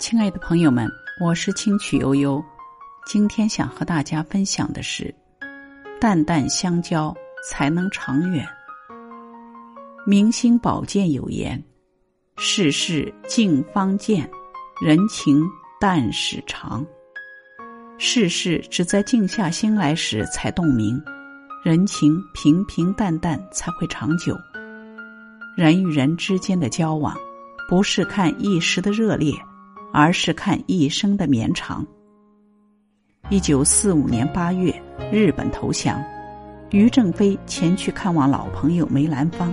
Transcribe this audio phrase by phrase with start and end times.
[0.00, 2.42] 亲爱的朋友们，我是清曲悠悠，
[3.04, 5.14] 今天想和大家分享的是：
[6.00, 7.14] 淡淡相交
[7.46, 8.42] 才能长远。
[10.06, 11.62] 明星宝剑有言
[12.40, 14.28] ：“世事静方见，
[14.80, 15.44] 人情
[15.78, 16.84] 淡始长。”
[17.98, 20.98] 世事只在静下心来时才洞明，
[21.62, 24.34] 人情平平淡淡才会长久。
[25.58, 27.14] 人与人之间的交往，
[27.68, 29.34] 不是看一时的热烈。
[29.92, 31.86] 而是看一生的绵长。
[33.28, 34.74] 一九四五年八月，
[35.12, 36.02] 日本投降，
[36.70, 39.52] 于正飞前去看望老朋友梅兰芳。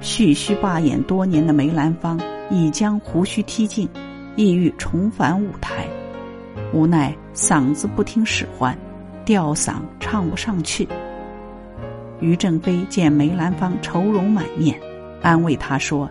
[0.00, 2.18] 蓄须罢演多年的梅兰芳
[2.50, 3.88] 已将胡须剃尽，
[4.36, 5.86] 意欲重返舞台，
[6.72, 8.76] 无奈嗓子不听使唤，
[9.24, 10.88] 吊嗓唱不上去。
[12.20, 14.78] 于正飞见梅兰芳愁容满面，
[15.22, 16.08] 安慰他说：“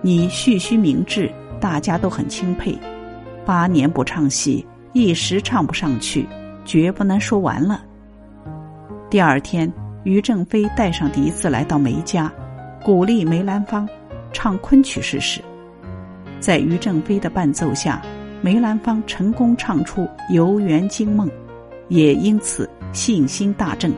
[0.00, 1.30] 你蓄须明志。”
[1.62, 2.76] 大家都很钦佩，
[3.46, 6.26] 八年不唱戏，一时唱不上去，
[6.64, 7.84] 绝不能说完了。
[9.08, 12.32] 第二天，于正飞带上笛子来到梅家，
[12.82, 13.88] 鼓励梅兰芳
[14.32, 15.40] 唱昆曲试试。
[16.40, 18.02] 在于正飞的伴奏下，
[18.40, 20.02] 梅兰芳成功唱出
[20.34, 21.28] 《游园惊梦》，
[21.86, 23.94] 也因此信心大振。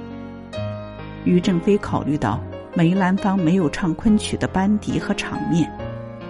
[1.24, 2.38] 于正飞考虑到
[2.74, 5.66] 梅兰芳没有唱昆曲的班底和场面。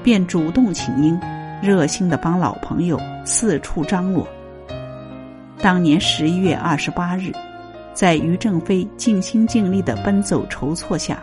[0.04, 1.18] 便主动请缨，
[1.62, 4.28] 热心的帮老朋友四处张罗。
[5.62, 7.32] 当年十一月二十八日，
[7.94, 11.18] 在于正飞尽心尽力的奔走筹措下，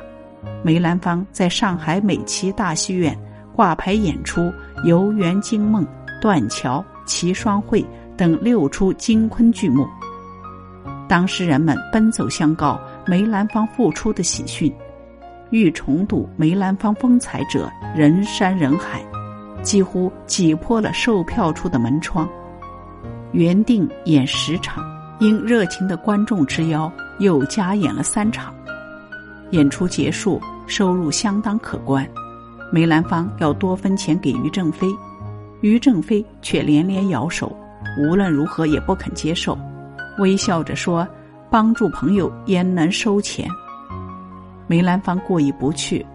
[0.64, 3.16] 梅兰芳在上海美琪大戏院
[3.56, 4.42] 挂牌演出
[4.84, 5.86] 《游园惊梦》
[6.20, 7.82] 《断桥》《齐双会》
[8.18, 9.88] 等六出京昆剧目。
[11.08, 14.74] 当时人们奔走相告梅兰芳复出的喜讯。
[15.52, 19.04] 欲重睹梅兰芳风采者人山人海，
[19.62, 22.28] 几乎挤破了售票处的门窗。
[23.34, 24.84] 原定演十场，
[25.20, 28.54] 因热情的观众之邀，又加演了三场。
[29.52, 32.08] 演出结束，收入相当可观。
[32.72, 34.88] 梅兰芳要多分钱给于正飞，
[35.60, 37.54] 于正飞却连连摇手，
[38.00, 39.58] 无论如何也不肯接受，
[40.20, 41.06] 微笑着说
[41.52, 43.46] ：“帮助朋友焉能收钱？”
[44.72, 46.06] 梅兰芳过意不去，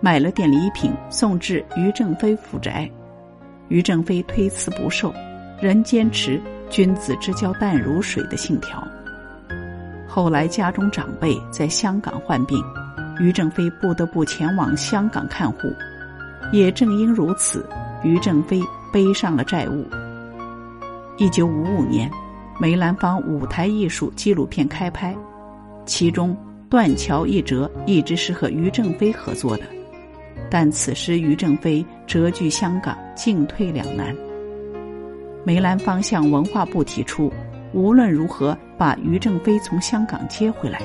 [0.00, 2.88] 买了点礼品送至于正飞府宅，
[3.66, 5.12] 于正飞推辞不受，
[5.60, 8.86] 仍坚持“君子之交淡如水”的信条。
[10.06, 12.56] 后来家中长辈在香港患病，
[13.18, 15.68] 于正飞不得不前往香港看护。
[16.52, 17.68] 也正因如此，
[18.04, 19.84] 于正飞背上了债务。
[21.16, 22.08] 一九五五年，
[22.60, 25.16] 梅兰芳舞台艺术纪录片开拍，
[25.84, 26.36] 其中。
[26.74, 29.62] 断桥一折一直是和于正飞合作的，
[30.50, 34.12] 但此时于正飞谪居香港，进退两难。
[35.44, 37.32] 梅兰芳向文化部提出，
[37.72, 40.80] 无论如何把于正飞从香港接回来，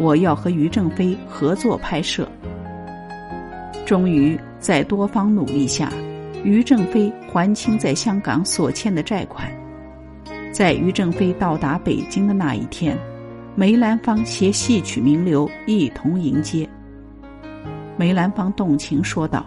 [0.00, 2.28] 我要和于正飞合作拍摄。
[3.86, 5.92] 终于在多方努力下，
[6.42, 9.48] 于正飞还清在香港所欠的债款。
[10.50, 12.98] 在于正飞到达北京的那一天。
[13.56, 16.68] 梅兰芳携戏曲名流一同迎接。
[17.96, 19.44] 梅兰芳动情说道：“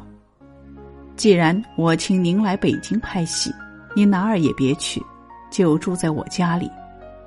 [1.15, 3.49] 既然我请您来北京拍戏，
[3.95, 5.01] 你哪儿也别去，
[5.49, 6.69] 就住在我家里。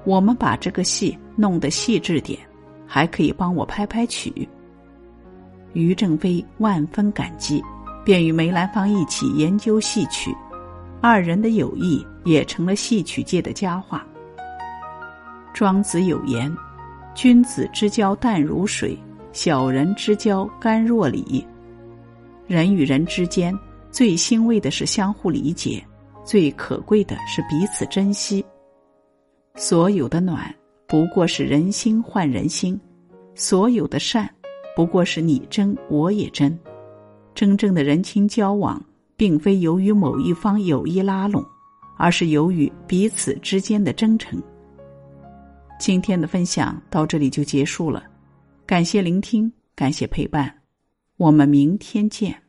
[0.04, 2.38] 我们把这个戏弄得细致点，
[2.86, 4.46] 还可以帮我拍拍曲。”
[5.72, 7.62] 于正飞万分感激，
[8.04, 10.32] 便与梅兰芳一起研究戏曲，
[11.00, 14.06] 二人的友谊也成了戏曲界的佳话。
[15.52, 16.54] 庄子有言。
[17.16, 18.94] 君子之交淡如水，
[19.32, 21.42] 小人之交甘若醴。
[22.46, 23.58] 人与人之间
[23.90, 25.82] 最欣慰的是相互理解，
[26.26, 28.44] 最可贵的是彼此珍惜。
[29.54, 30.54] 所有的暖
[30.86, 32.78] 不过是人心换人心，
[33.34, 34.28] 所有的善
[34.76, 36.56] 不过是你真我也真。
[37.34, 38.78] 真正的人情交往，
[39.16, 41.42] 并非由于某一方有意拉拢，
[41.96, 44.38] 而是由于彼此之间的真诚。
[45.78, 48.02] 今天的分享到这里就结束了，
[48.64, 50.62] 感谢聆听，感谢陪伴，
[51.16, 52.45] 我们明天见。